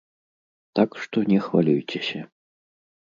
[0.79, 2.21] Так што не хвалюйцеся.